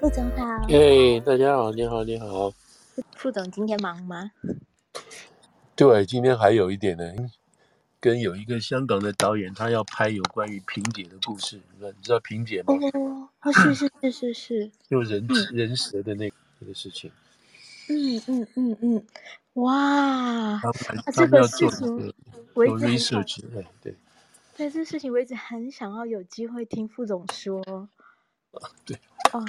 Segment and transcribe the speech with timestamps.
[0.00, 0.66] 副总好。
[0.70, 2.50] 哎大家好，你好，你好。
[3.16, 4.32] 副总今天忙吗？
[5.76, 7.04] 对，今天还有一点呢，
[8.00, 12.72] 跟有一个香港的导演，他要拍有关于萍姐的故事，你知道萍姐吗？
[13.42, 17.12] 哦，是是是是是，就 人、嗯、人蛇的那个、那个事情。
[17.90, 19.04] 嗯嗯嗯嗯，
[19.52, 20.62] 哇，
[21.12, 21.70] 这个做
[22.54, 23.94] research，对对。
[24.56, 27.62] 对这事情，我一直很想要有机会听副总说。
[28.52, 28.98] 啊， 对，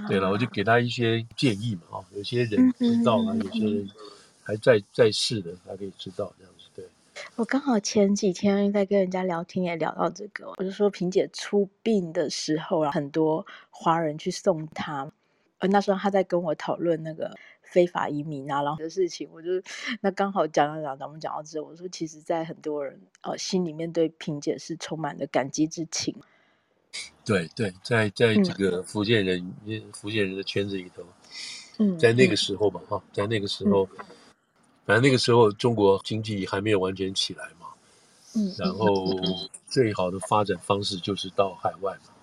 [0.08, 3.90] 对了，我就给他一些建议嘛，啊，有些人知道啊，有些人
[4.44, 6.66] 还在在世的，他可以知道这样子。
[6.76, 6.86] 对，
[7.36, 15.12] 我刚好前几天在跟人家聊天，也聊到这个，我就说萍姐出殡的时候啊，很多华人去送她，
[15.59, 17.36] 呃，那时候他在跟我讨论那个。
[17.72, 19.50] 非法移民啊，然后的事情，我就
[20.02, 26.14] 那刚好讲讲讲，咱们讲到这，我说其实，在很多人呃心里面对萍姐是充满了感激之情。
[27.25, 31.03] 对对，在在这个福建人、嗯、福建人的圈子里头，
[31.78, 34.06] 嗯，在那个时候吧，哈、嗯，在那个时候，嗯、
[34.86, 37.67] 反正那个时候中国经济还没有完全起来嘛，
[38.36, 39.06] 嗯，然后
[39.67, 42.14] 最好的发展方式就是到海外嘛，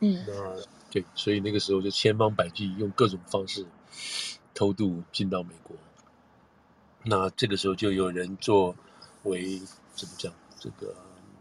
[0.00, 0.56] 嗯，那。
[0.90, 3.66] 对，所以那个时候就千方百计用各种方式。
[4.54, 5.76] 偷渡进到美国，
[7.04, 8.74] 那这个时候就有人作
[9.22, 9.60] 为
[9.94, 10.92] 怎么讲这个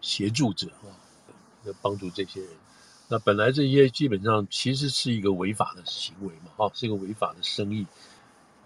[0.01, 1.06] 协助者啊，要
[1.81, 2.49] 帮助这些人。
[3.09, 7.85] 那本来这些基本上其实是一个违法的行为嘛，哈，是一个违法的生意。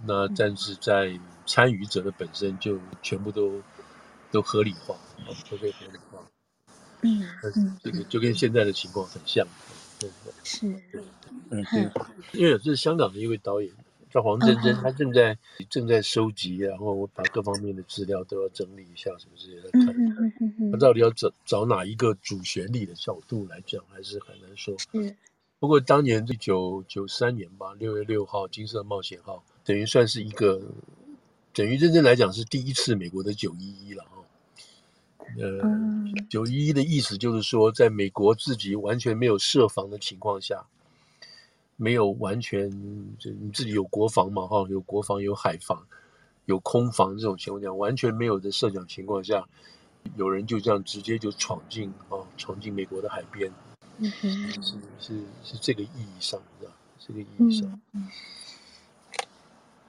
[0.04, 3.62] 那但是在参与者的本身就全部都
[4.32, 4.96] 都合理化，
[5.50, 6.20] 都被合理化。
[7.02, 9.48] 嗯，这个就跟现在的情况很像，
[10.00, 10.34] 对不对？
[10.44, 10.68] 是，
[11.52, 11.92] 嗯，对，
[12.40, 13.72] 因为这是香港的一位导演。
[14.12, 15.38] 叫黄真真，她正在
[15.70, 20.72] 正在收集，然后我把各方面的资料都要整理一下，什么之类的看看。
[20.72, 24.76] 他到底要找找哪一个主旋律的角度来讲，还是很难说。
[24.92, 25.16] 嗯。
[25.60, 30.60] 不过当年一九九三年吧，六月六号，金色冒险号等于算是一个，
[31.54, 34.24] 等于认真来讲是第一次美国的九一一了哈。
[35.38, 35.62] 呃，
[36.30, 40.66] 九一一的意思就是说，在美国自己完全没有设防的情况下。
[41.78, 42.70] 没有完全，
[43.18, 44.46] 就你自己有国防嘛？
[44.48, 45.86] 哈，有国防，有海防，
[46.46, 49.48] 有空防这种情况下，完全没有的设想情况下，
[50.16, 53.52] 有人就这样直接就闯进啊，闯进美国的海边，
[53.98, 56.74] 嗯，是是是这个意义上，是吧？
[57.00, 57.82] 这个意义上。
[57.94, 58.08] 嗯，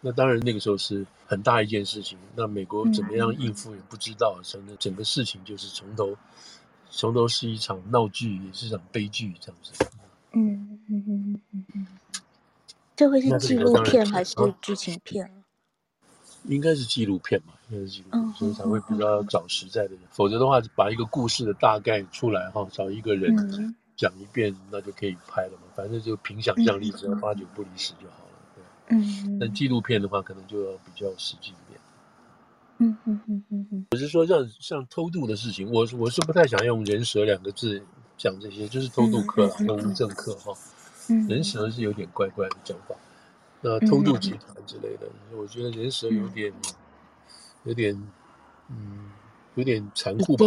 [0.00, 2.19] 那当然，那个时候是很大一件事情。
[2.34, 6.16] 那美国怎么样应付也不知道，整个整个事情就是从头
[6.91, 9.72] 从头是一场闹剧，也是一场悲剧，这样子。
[10.32, 11.87] 嗯嗯嗯嗯嗯，
[12.97, 15.31] 这会是纪录片还是剧情片？
[16.44, 20.00] 应该是纪录片嘛，应该是纪录片，所以才会比较找实在的人。
[20.10, 25.69] 否则的话，把一个故事的大概出来哈，找一个人讲一遍，那就可以拍了嘛。
[25.76, 28.32] 反正就凭想象力，只要八九不离十就好了。
[28.56, 29.38] 对，嗯。
[29.38, 31.81] 但纪录片的话，可能就要比较实际一点。
[32.78, 33.87] 嗯嗯嗯嗯嗯。
[33.92, 37.81] 我是说，像像偷渡的事情，我我是不太想用“人蛇”两个字。
[38.22, 40.56] 讲这些就是偷渡客啦，偷渡政客哈，
[41.28, 42.94] 人蛇是有点怪怪的讲法。
[43.60, 46.53] 那偷渡集团之类的，我觉得人蛇有点，
[47.65, 48.00] 有点，
[48.69, 49.10] 嗯，
[49.56, 50.47] 有点残酷吧。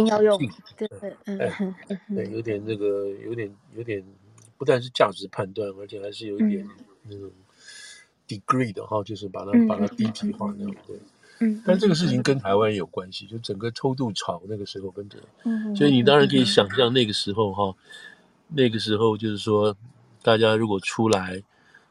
[0.78, 1.74] 对对，哎，
[2.08, 4.02] 对，有点那个，有点有点，
[4.56, 6.66] 不但是价值判断，而且还是有一点
[7.02, 7.30] 那种
[8.26, 10.96] degree 的哈，就是把它把它低级化那种对。
[11.38, 17.74] 嗯，但这个事情跟台湾有关系，就整个偷渡潮那个时候跟着，嗯，所以你当然可以想象那个时候哈，
[18.48, 19.76] 那个时候就是说，
[20.22, 21.42] 大家如果出来，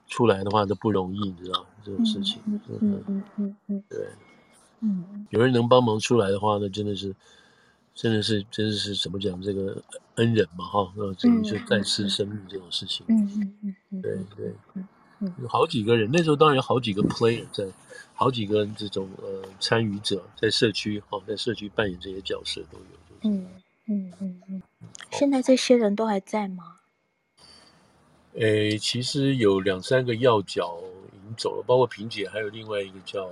[0.07, 4.07] 出来的话都不容易，你知道这种事情，嗯嗯嗯嗯，对，
[4.81, 7.15] 嗯，有人能帮忙出来的话，那真的是，
[7.93, 9.79] 真的是，真的是怎么讲这个
[10.15, 14.83] 恩人嘛哈，那等于是再次生命这种事情，嗯嗯嗯，对对。
[15.41, 17.65] 有好几个人，那时候当然有好几个 player 在，
[18.13, 23.29] 好几个这种呃参与者在社区哈，在社区扮演这些角色都有。
[23.29, 23.47] 嗯
[23.87, 24.61] 嗯嗯嗯。
[25.11, 26.75] 现在这些人都还在吗？
[28.33, 30.77] 诶，其实有两三个要角
[31.13, 33.29] 已经走了，包括萍姐，还有另外一个叫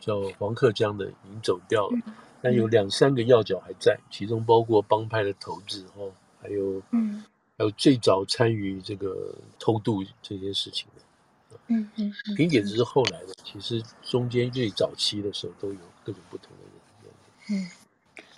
[0.00, 1.98] 叫黄克江的已经走掉了，
[2.42, 6.02] 但有两三个要角还在，其中包括帮派的头子哈，
[6.42, 7.24] 还有嗯。
[7.56, 17.62] 还有最早参与这个偷渡这些事情的，嗯嗯，萍姐只是后来的，其实中间最早期的时候都有各种不同的人。
[17.62, 17.70] 嗯，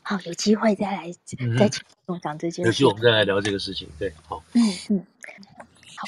[0.03, 1.11] 好，有机会再来
[1.57, 2.69] 再请讲这件事。
[2.69, 4.43] 有机会我们再来聊这个事情，对，好。
[4.53, 5.07] 嗯嗯，
[5.97, 6.07] 好。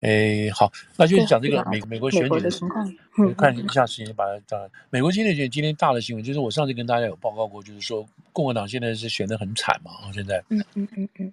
[0.00, 2.86] 哎，好，那就讲这个美美国选举的情况。
[3.18, 4.58] 嗯，看一下时间，把它讲。
[4.90, 10.42] 美国今天选今天大的新闻就是我上次跟大家有报告过，就是说共和党现在是选的很惨嘛，啊，现在。
[10.50, 11.32] 嗯嗯嗯嗯。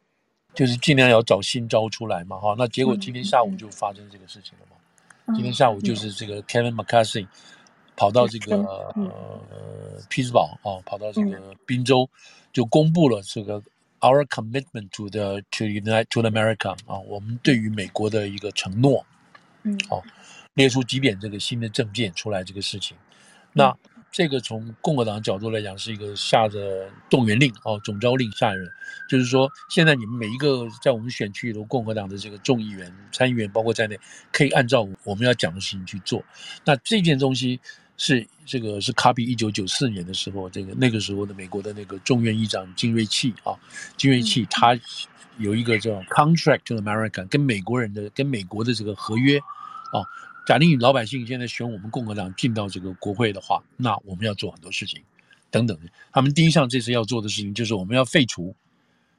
[0.57, 2.55] 就是尽量要找新招出来嘛，哈。
[2.57, 4.75] 那结果今天下午就发生这个事情了嘛。
[5.27, 7.27] 嗯、今天下午就是这个 Kevin McCarthy
[7.95, 8.55] 跑到这个、
[8.95, 9.05] 嗯、
[9.51, 12.09] 呃匹兹堡啊，跑到这个宾州，
[12.51, 13.61] 就公布了这个
[13.99, 19.05] Our commitment to the to unite to America 啊，我们对于美国的一个承诺，
[19.61, 20.01] 嗯，好，
[20.55, 22.97] 列出几点这个新的政见出来这个事情，
[23.53, 23.77] 那。
[24.17, 28.67] 这个从共和党角度来讲，是一个下的动员令哦，总召令下人，
[29.07, 33.95] 就是说，现在你们每一个在我们选区里头共和党的这个众议员、参议员，包括在内，
[34.31, 36.23] 可以按照我们要讲的事情去做。
[36.65, 37.59] 那这件东西
[37.95, 43.53] 是这个是 copy 一九九四年的时候，这个那个时候的美国的那个众院议长金瑞气啊，
[43.97, 44.75] 金瑞气他
[45.37, 50.01] 有一个叫 Contract to America，跟美国人的跟美国的这个合约啊。
[50.47, 55.03] 假定老百姓现在选我们共和党进到这个国会的话，那我们要做很多事情，
[55.51, 55.77] 等等。
[56.13, 58.55] 他们第一项这次要做的事情就是我们要废除，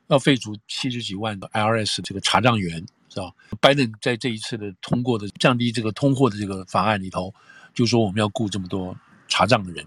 [0.06, 3.30] 要废除七十几万的 IRS 这个查账员，是吧？
[3.60, 7.34] 拜登在这一次的通过的降低这个通货的这个法案里头，
[7.74, 8.96] 就说我们要雇这么多
[9.28, 9.86] 查账的人，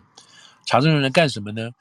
[0.68, 1.72] 查账的人干什么呢？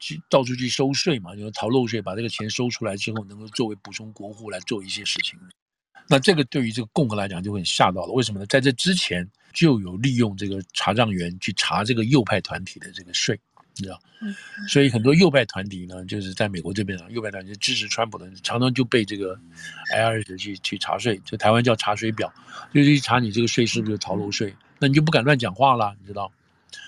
[0.00, 5.38] 去到处去收税嘛，就是逃漏税，把这个钱收出来之后，能够作为补充国库来做一些事情。
[6.08, 8.46] 那这个对于这个共和来讲就会很吓到了，为什么呢？
[8.46, 13.38] 在这之前就有利用这个查账员去查这个右派团体的这个税，
[13.76, 13.98] 你知道？
[14.20, 14.34] 嗯。
[14.68, 19.38] 所以很多右派团体呢，就是在美国这边啊，右派团体支持川普的，常常就被这个
[19.94, 22.32] IRS 去去查税，就台湾叫查水表，
[22.74, 26.30] 就是去查你这个税是不是逃漏税，那你就不敢乱讲话了，你知道？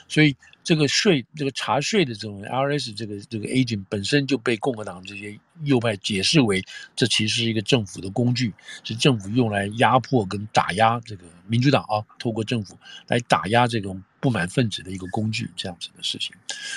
[0.08, 0.36] 所以。
[0.66, 6.64] 这个税，这个查税的这种 R S 这个这个 agent 本身就被共和党这些右派解释为，
[6.96, 8.50] 这其实是一个政府的工具，
[8.82, 12.78] 是政府用来压迫跟打压这个民主党啊，透过政府
[13.08, 16.34] 来打压这种不满分子的一个工具，这样子的事情。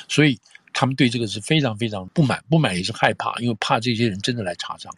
[0.09, 0.37] 所以
[0.73, 4.93] 他们对这个是非常非常不满，不满也是害怕，因为怕这些人真的来查账，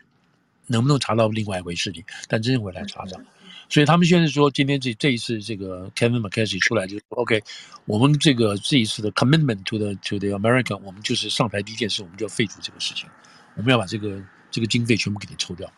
[0.65, 3.23] 能不能查到另外一回事情，但真的会来查账。
[3.69, 7.41] 所以他们现在说，今天这这一次这个 Kevin McCarthy 出来就说 OK，
[7.85, 13.07] 我们这个这一次的 commitment to the to the America，我们就是上台第一件事，我们就要废除这个事情，
[13.55, 14.19] 我们要把这个
[14.49, 15.71] 这个经费全部给你抽掉。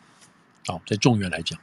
[0.66, 1.58] 好，在众院来讲，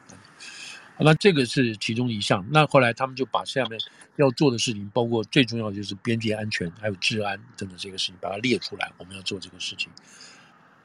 [0.97, 2.45] 好那这个是其中一项。
[2.51, 3.79] 那后来他们就把下面
[4.17, 9.89] 要做的事情，包括最重要的就是边界安全还有治安等等这个事情，把它列出来，我们要做这个事情。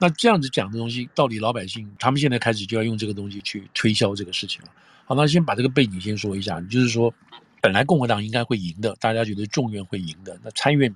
[0.05, 4.69] 那这样子讲的东西，到底老百姓他们现在开始就要用这个东西去推销这个事情了。
[5.07, 7.15] 好，那先把这个背景先说一下，就是说，
[7.63, 10.95] 本来共和党应该会赢的，大家觉得众院会赢的，那参院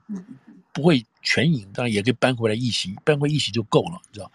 [0.75, 4.31] 不会全赢，当然也可以搬回来一席，搬回一席就够了，你知道？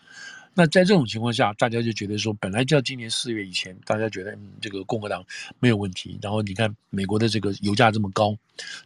[0.54, 5.24] 那在这种情况下，大家就觉得说，本来就要今年四月以前，大家觉得嗯，这个共和党
[5.60, 6.18] 没有问题。
[6.22, 8.38] 然后你看美国的这个油价这么高，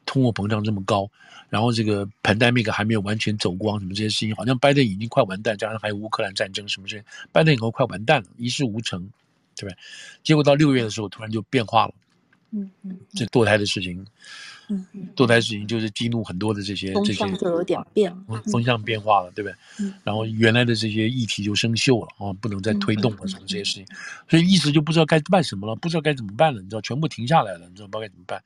[0.05, 1.09] 通货膨胀这么高，
[1.49, 9.09] 然后这个 pandemic 还没有完全走光，什么这些事情，好像拜登已经快完蛋，加上还有乌克兰战争什么这些，拜登以后快完蛋了，一事无成。
[9.59, 9.75] 对吧？
[10.21, 11.93] 结果到六月的时候，突然就变化了。
[12.51, 14.07] 嗯嗯，这堕胎的事情，嗯嗯，
[15.15, 18.13] 堕胎事情就是激怒很多的这些这些，就有点变，
[18.51, 19.55] 风向变化了，对不对？
[19.79, 23.85] 嗯，然后原来的这些议题就生锈了啊，不能再推动了什么这些事情，
[24.29, 28.41] 所以一时就不知道该办什么了，不知道该怎么办了，你知道，全部停下来了，你知道不知道该怎么办？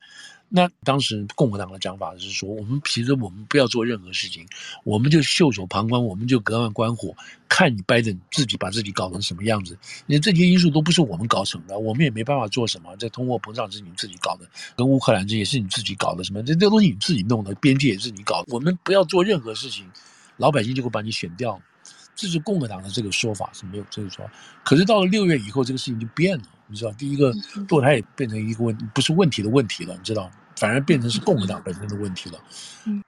[0.54, 4.46] 那当时共和党的讲法是说，我们其实我们不要做任何事情，
[4.84, 7.16] 我们就袖手旁观，我们就隔岸观火，
[7.48, 9.78] 看你拜登自己把自己搞成什么样子。
[10.04, 12.94] 你这些因素都不是我们搞成的，我们也没办法做什么。
[12.98, 18.52] 这通货膨胀是你自己搞的，跟乌克兰这也是你自己搞的，什么这这东西你自己弄的，边界也是你搞的。
[18.52, 19.90] 我们不要做任何事情，
[20.36, 21.58] 老百姓就会把你选掉。
[22.14, 24.30] 这是共和党的这个说法是没有这个说法。
[24.62, 27.32] 可是到了六月以后，这个事情就变了，你知道，第一个
[27.66, 30.30] 堕胎也变成一个问，不是问题的问题了，你知道。
[30.56, 32.38] 反而变成是共和党本身的问题了，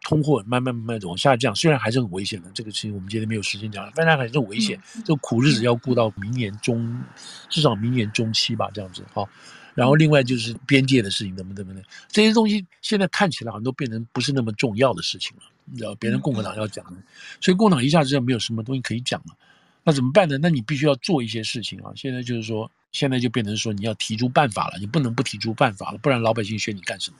[0.03, 4.81] 通货慢慢慢慢往下降，虽然还是很危险的，这个事情我们今天没有时间讲了，但它还是很危险。
[5.05, 7.03] 这个苦日子要过到明年中，
[7.49, 9.29] 至少明年中期吧，这样子好。
[9.75, 17.03] 然后另外就是边界的事情，怎么怎么的，这些东西现在看起来好像都变成不是那么重要的事情了，你知道，别人共和党要讲的，
[17.41, 19.35] 所以共和党一下子就没有什么东西可以讲了，
[19.83, 20.39] 那怎么办呢？
[20.39, 21.91] 那你必须要做一些事情啊。
[21.97, 27.17] 现在就是说，现在就变成说你要提出办法了，你不能不提出办法了，不然老百姓选你干什么？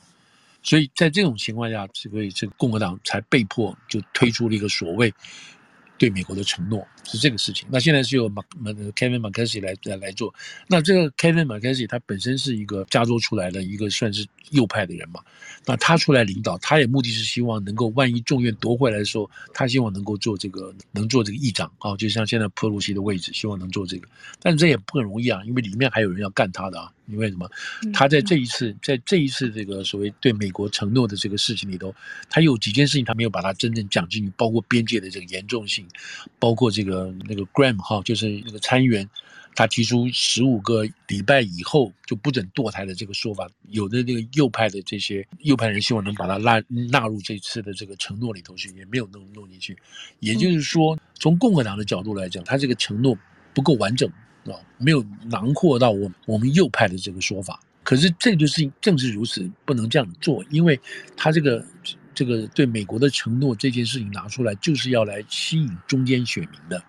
[0.65, 5.13] 所以在这种情况下，这个这共和党才被迫就推出了一个所谓
[5.97, 7.67] 对美国的承诺，是这个事情。
[7.71, 10.33] 那现在是由马马 Kevin McCarthy 来来来做。
[10.67, 15.21] 那这个 Kevin McCarthy 他本身是一个加州出来的一个算是右派的人嘛，
[15.65, 24.07] 那他出来领导，他也目的是希望能够万一众院夺回来的时候，他希望能够做这个能做这个议长啊，就像现在裴洛西的位置，希望能做这个。
[24.41, 26.91] 但这也不很容易啊，因为里面还有人要干他的啊。
[27.07, 27.49] 因为什么？
[27.93, 31.93] 他在这一次，在这一次这个所谓对美国承诺的这个事情里头，
[32.29, 35.87] 他有几件事情他没有把它真正讲进去，包括边界的这个严重性，
[36.39, 39.07] 包括这个那个 Graham 哈，就是那个参议员，
[39.53, 49.77] 他提出十五个礼拜以后就不准堕胎的这个说法，有的那个右派的这些右派人希望能把它纳纳入这次的这个承诺里头去，也没有弄弄进去。
[50.19, 53.15] 也就是说，从共和党的角度来讲，他这个承诺
[53.53, 54.11] 不够完整。
[54.45, 60.79] 啊，没有囊括到我我们右派的这个说法，可是这就是正是如此，不能这样做，因为
[61.17, 61.65] 他这个
[62.13, 66.81] 这个对美国的承诺这件事情拿出来，就是要来吸引中间选民的，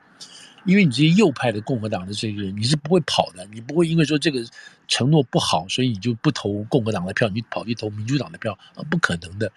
[0.64, 4.44] 因为你这些右派的共和党的这些人，你是不会跑的，你不会因为说这个
[4.86, 9.50] 承诺不好，所以你就不投共和党的票，你跑去投民主党的票啊，不可能的。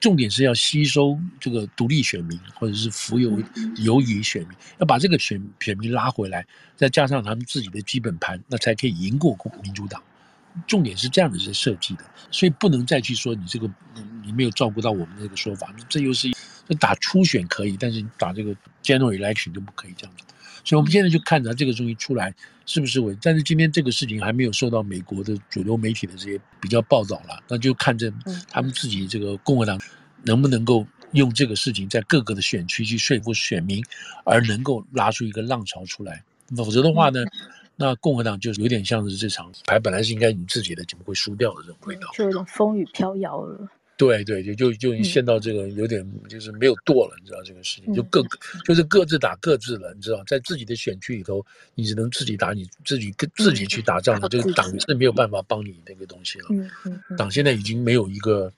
[0.00, 3.42] 重点是要吸收这个独立选民，或者是浮游
[3.78, 10.02] 游移选民，要把这个选选民拉回来，再加上他们自己的基本盘，那才可以赢过民主党。
[10.66, 13.70] 重点是这样的是设计的，所以不能再去说你这个
[14.24, 16.28] 你没有照顾到我们这个说法，这又是
[16.68, 18.52] 就打初选可以，但是你打这个
[18.82, 20.24] general election 就不可以这样子。
[20.68, 22.34] 所以我们现在就看着这个东西出来
[22.66, 28.12] 是不是稳，但是今天这个事情还没有受到美国的主流媒体的这些比较报道了，那就看着
[28.50, 29.80] 他们自己这个共和党
[30.24, 33.82] 能不能够用这个事情在各个的选区去说服选民，
[34.26, 36.22] 而能够拉出一个浪潮出来。
[36.54, 37.24] 否则的话呢，
[37.74, 43.66] 那共和党就有点像是这场牌本来是应该你自己的，怎么会输掉的这种味道，就有种风雨飘摇了。
[43.98, 48.22] 对对，就就就陷到这个有点就是没有舵了，你知道这个事情就各
[48.64, 56.46] 就是各自打各自了，你知道，在自己的选区里头，你只能自己打你自己跟自己去打仗的，这个党是没有办法帮你那个东西了。
[56.50, 58.52] 嗯嗯，党现在已经没有一个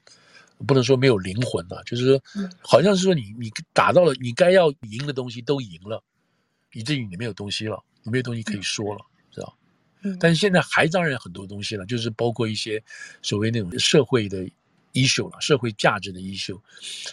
[0.67, 2.23] 不能说没有灵魂了，就是说
[2.61, 6.05] 好像是说你你打到了你该要赢的东西都赢了，
[6.75, 9.01] 以至于你没有东西了，你没有东西可以说了，
[9.33, 9.57] 知道？
[10.21, 12.83] 但是现在还当然很多东西了，就是包括一些
[13.23, 14.47] 所谓那种社会的。
[14.93, 16.59] Issue 了，社会价值的 issue，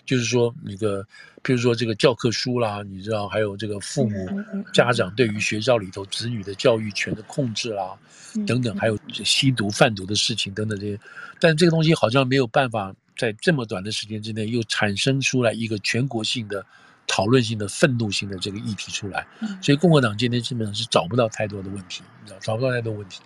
[0.06, 1.04] 就是说那个，
[1.44, 4.28] 譬如说这个教科书啦，你知道，还有这个父母
[4.74, 7.98] 家长对于学校里头子女的教育权的控制啦，
[8.46, 11.00] 等等，还有吸毒贩毒的事情等等这些，
[11.40, 16.66] 但这个东西好像没有办法在这么短的时间之内又产生出来一个全国性的
[17.08, 19.26] 讨论性的愤怒性的这个议题出来，
[19.62, 23.22] 所以共和党今天基本上是找不到太多的问题，你知道，找不到太多问题。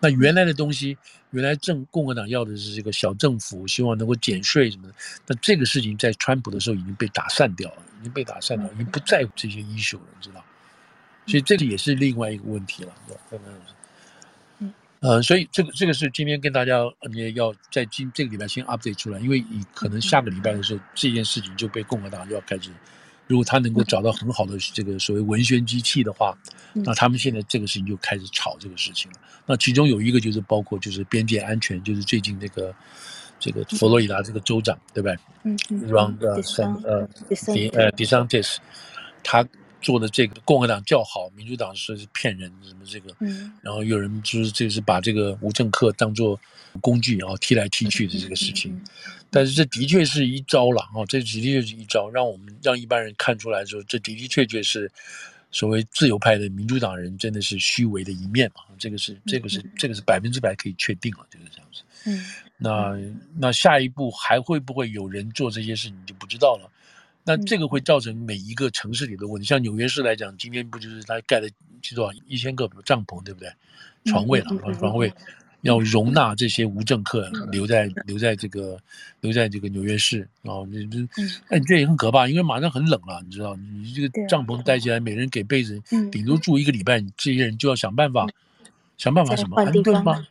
[0.00, 0.96] 那原来的东西，
[1.30, 4.94] 原来政共和党要的是这个小政府，希望能够减税什么的。
[5.26, 10.44] 那这个事情在川普的时候已经被打散掉了，已经被打散掉了，已经不在乎这些 issue 了，你知道？
[11.26, 12.92] 所以这个也是另外一个问题了，
[13.32, 13.38] 嗯
[14.60, 16.78] 嗯，呃，所以这个这个是今天跟大家
[17.10, 22.70] 你也要在今这个礼拜先 update 出来，因为你可能下个礼拜的时候，这件事情就被共和党要开始。
[23.28, 26.36] 如果他能够找到很好的这个所谓文宣机器的话，
[26.72, 29.18] 那他们现在这个事情就开始炒这个事情了。
[29.46, 32.74] 那其中有一个就是包括就是边界安全，就是最近这个
[33.38, 35.16] 这个佛罗里达这个州长对不对？
[35.44, 35.88] 嗯嗯。
[35.90, 37.08] Ron 呃
[37.74, 38.56] 呃 DeSantis
[39.22, 39.46] 他
[39.80, 43.14] 做的这个共和党叫好，民主党说是骗人什么这个，
[43.62, 46.38] 然后有人就是这是把这个无政客当做
[46.80, 48.80] 工具然后踢来踢去的这个事情。
[49.30, 54.90] 但是这的确是一招了哦，这的确是一招，让我们让一般人看出来说，这的的确确是
[55.50, 61.82] 所谓自由派的民主党人真的是虚伪的一面嘛，这个是这个是这个是百分之百可以确定了，就是这样子。
[62.06, 62.98] 嗯，那
[63.38, 66.70] 那下一步还会不会有人做这些事你就不知道了。
[67.28, 71.48] 那这个会造成每一个城市里的问题，像纽约市来讲，今天不就是他盖了
[71.94, 73.52] 多少一千个帐篷，对不对？
[74.06, 74.46] 床位了，
[74.78, 75.12] 床位。
[75.62, 78.78] 要容纳这些无政客留在留在这个
[79.20, 80.98] 留在这个纽约市啊，你这
[81.48, 85.82] 哎，这也很可怕，因为马上很冷了，你知道，你这个帐篷带起来，每人给被子，
[86.12, 88.24] 顶多住一个礼拜，你这些人就要想办法
[88.98, 90.24] 想办法什么安顿吗？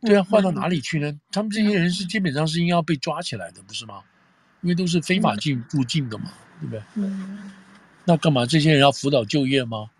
[0.00, 1.20] 对啊，换到哪里去呢？
[1.30, 4.00] 他们这些人是基本上是应该要被抓起来的，不是吗？
[4.62, 6.82] 因为都是非法进入境的嘛，对不对？
[8.04, 9.90] 那干嘛这些人要辅导就业吗？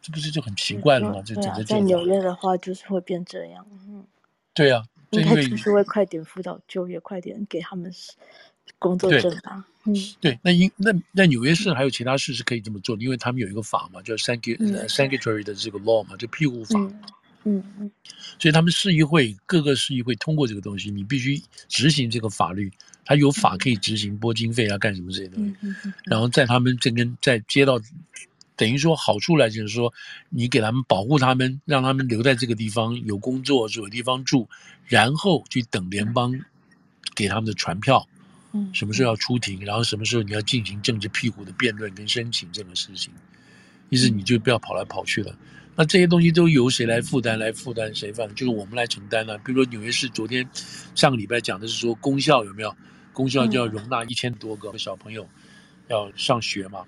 [0.00, 1.20] 这不是就很奇怪了吗？
[1.24, 3.66] 这整个在纽约的话，就是会变这样。
[3.88, 4.06] 嗯，
[4.54, 7.92] 对啊，应该就是会快点辅导就业，快点给他们
[8.78, 9.66] 工作证吧。
[9.84, 16.78] 嗯，对，那因那那纽约市还有其他市是可以这么做的，因为他们有一个法嘛，叫 sanctuary 的这个 law 嘛，就庇护法。
[16.78, 17.00] 嗯
[17.56, 17.90] 嗯。
[18.38, 22.70] 所以他们市议会各个市议会通过这个东西，你必须执行这个法律，
[23.04, 25.54] 他有法可以执行，拨经费啊，干什么这些东西。
[26.04, 27.80] 然后在他们这边在街道。
[28.58, 29.94] 等于说好处来就是说，
[30.30, 34.48] 你给他们保护他们，让他们留在这个地方有工作，有地方住，
[34.86, 36.34] 然后去等联邦
[37.14, 38.04] 给他们的传票，
[38.52, 43.12] 嗯，什么时候要出庭，然后什么时候你要进行政治庇护的辩论跟申请这个事情，
[43.90, 45.32] 意思你就不要跑来跑去了。
[45.78, 47.36] 那这些东西都由谁来负担？
[47.36, 49.40] 来负担谁负就是我们来承担呢、啊。
[49.44, 50.44] 比如说纽约市昨天
[50.96, 52.76] 上个礼拜讲的是说，公校有没有？
[53.12, 55.24] 公校就要容纳一千多个小朋友
[55.86, 56.84] 要上学嘛。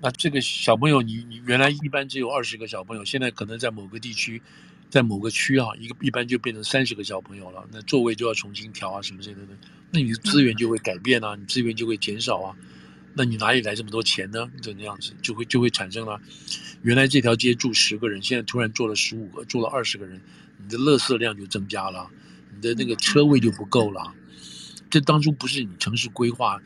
[0.00, 4.40] 那这个小朋友你，你你原来一般只有二十个小朋友，现在可能在某个地区，
[4.88, 7.66] 在某个区啊，一个一般就变成三十个小朋友了。
[7.72, 9.42] 那座位就要重新调啊，什么之类的。
[9.90, 12.54] 那你的资源就会改变啊，你资源就会减少啊。
[13.18, 14.46] 那你哪里来这么多钱呢？
[14.60, 16.20] 就那样子，就会就会产生了。
[16.82, 20.20] 原来这条街住十个人，现在突然坐了十五个，坐了二十个人，
[20.62, 22.10] 你的垃圾量就增加了，
[22.54, 24.12] 你的那个车位就不够了。
[24.90, 26.60] 这当初不是你城市规划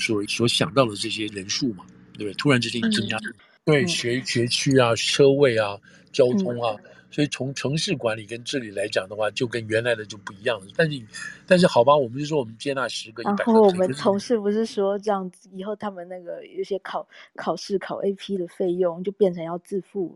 [0.00, 1.84] 所所想到的这些人数嘛？
[2.12, 2.34] 对不对？
[2.34, 3.34] 突然之间增加，嗯、
[3.64, 5.78] 对学学区啊、车位啊、
[6.12, 6.76] 交通啊。
[6.82, 10.66] 嗯所以从城市管理跟治理来讲的话，就跟原来的就不一样了。
[10.74, 11.00] 但是，
[11.46, 13.52] 但是好吧，我们就说我们接纳十个、一百个。
[13.52, 17.06] 然后我们同事不是说这样子，以后他们那个有些考
[17.36, 20.12] 考试考 AP 的费用就变成要自付。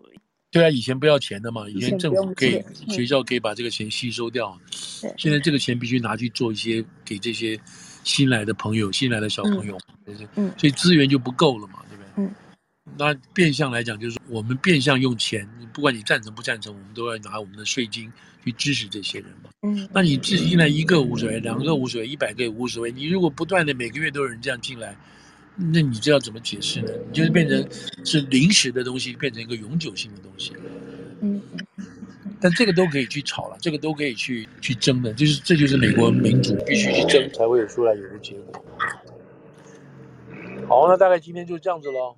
[0.51, 4.59] 对啊，以前不要钱的嘛，以前政府可以学校可以把这个钱吸收掉。
[5.01, 7.57] 对，现在这个钱必须拿去做一些给这些
[8.03, 11.85] 新来的朋友、新来的小朋友，嗯，嗯，所以资源就不够了嘛。
[12.97, 18.13] 那变相来讲，就是我们变相用钱，不管你赞成不赞成，我们都要拿我们的税金
[18.45, 19.51] 去支持这些人嘛。
[19.63, 22.91] 嗯，那你自己进来一个无所谓，两个无所谓，一百个也无所谓。
[22.91, 24.97] 你如果不断的每个月都有人这样进来，
[25.57, 26.91] 那你这要怎么解释呢？
[27.09, 27.69] 你就是变成
[28.05, 30.53] 是临时的东西，变成一个永久性的东西。
[31.21, 31.41] 嗯，
[32.41, 38.65] 但这个都可以去吵了，这个都可以去去争的，就是这就是美国民主必须去争才会有出来有个结果。
[40.69, 42.17] 好，那大概今天就这样子喽。